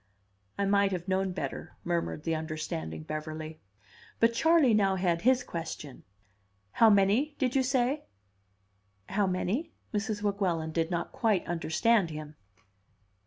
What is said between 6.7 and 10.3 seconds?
"How many, did you say?" "How many?" Mrs.